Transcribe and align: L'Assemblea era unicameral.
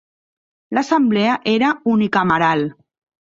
L'Assemblea 0.77 1.35
era 1.53 1.69
unicameral. 1.93 2.65